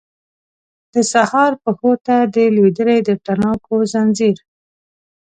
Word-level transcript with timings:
د 0.93 0.95
سهار 1.11 1.51
پښو 1.63 1.91
ته 2.05 2.15
دی 2.33 2.45
لویدلی 2.55 2.99
د 3.07 3.09
تڼاکو 3.25 3.75
ځنځیر 3.91 4.37